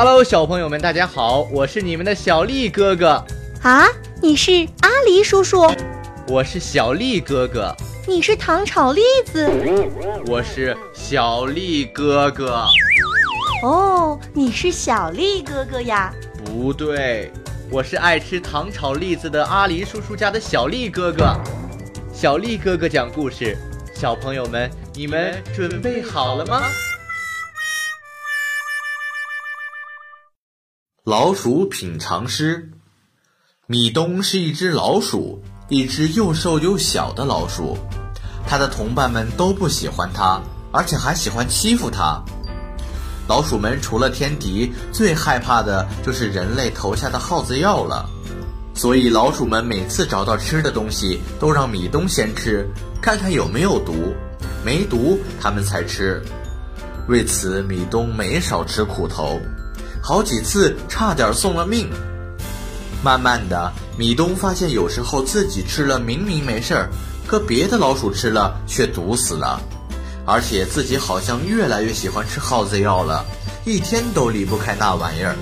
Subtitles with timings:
[0.00, 3.20] Hello，小朋友们，大家好，我是你们的小丽哥哥。
[3.62, 3.88] 啊，
[4.22, 5.68] 你是阿狸叔叔，
[6.28, 7.74] 我是小丽哥哥。
[8.06, 9.50] 你是糖炒栗子，
[10.28, 12.64] 我是小丽哥哥。
[13.64, 16.14] 哦，你是小丽哥哥呀？
[16.44, 17.32] 不对，
[17.68, 21.34] 我是爱吃糖炒栗子的阿狸叔叔家的小丽哥哥。
[22.12, 23.58] 小丽哥哥讲故事，
[23.96, 26.62] 小朋友们，你们准备好了吗？
[31.08, 32.68] 老鼠品尝师，
[33.66, 37.78] 米东是一只老鼠，一只又瘦又小的老鼠。
[38.46, 40.38] 它的同伴们都不喜欢它，
[40.70, 42.22] 而且还喜欢欺负它。
[43.26, 48.06] 老鼠们除了天敌，最害怕的就是人类投下的耗子药了。
[48.74, 52.68] 所以，老鼠们每次找到吃的东西，都让米东先吃，
[53.00, 54.12] 看看有没有毒。
[54.62, 56.22] 没毒，他们才吃。
[57.08, 59.40] 为此，米东没少吃苦头，
[60.08, 61.86] 好几次差点送了命。
[63.04, 66.88] 慢慢的，米东发现，有时候自己吃了明明没事儿。
[67.26, 69.60] 可别的老鼠吃了却毒死了，
[70.24, 73.22] 而且自己好像越来越喜欢吃耗子药了，
[73.66, 75.36] 一天都离不开那玩意儿。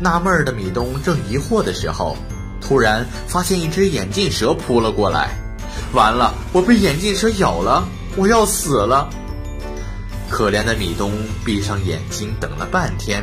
[0.00, 2.16] 纳闷儿的米东正疑惑的时候，
[2.62, 5.36] 突然发现一只眼镜蛇扑了过来，
[5.92, 9.10] 完了，我被眼镜蛇咬了，我要死了。
[10.30, 11.12] 可怜的米东
[11.44, 13.22] 闭上眼睛等了半天，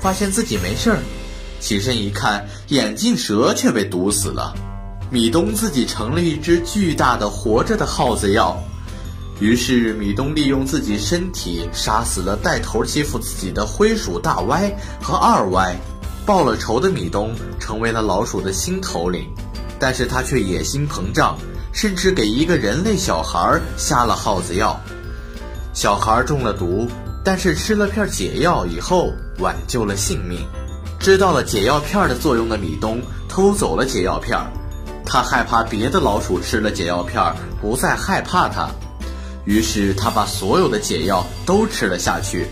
[0.00, 0.98] 发现自己没事儿，
[1.60, 4.54] 起身一看，眼镜蛇却被毒死了。
[5.10, 8.56] 米东自己成了一只巨大的活着的耗子药，
[9.40, 15.74] 于是米东利用自己身体杀死了带头欺负自己的灰鼠大歪和二歪，
[16.26, 19.26] 报了仇的米东成为了老鼠的新头领，
[19.78, 21.38] 但是他却野心膨胀，
[21.72, 24.78] 甚至给一个人类小孩下了耗子药，
[25.72, 26.86] 小孩中了毒，
[27.28, 30.40] 但是吃了片解药以后挽救了性命，
[30.98, 34.34] 知道了解药片的作用的米东偷走了解药片。
[35.04, 37.22] 他害怕别的老鼠吃了解药片
[37.60, 38.70] 不再害怕他，
[39.44, 42.46] 于是他把所有的解药都吃了下去。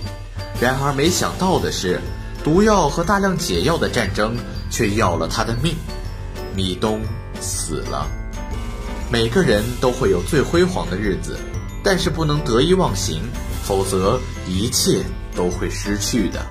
[0.60, 1.98] 然而没想到的是，
[2.44, 4.36] 毒药和大量解药的战争
[4.70, 5.74] 却要了他的命。
[6.54, 7.00] 米东
[7.40, 8.06] 死了。
[9.10, 11.38] 每个人都会有最辉煌的日子，
[11.88, 13.22] 但是不能得意忘形，
[13.62, 15.04] 否则一切
[15.36, 16.44] 都会失去的。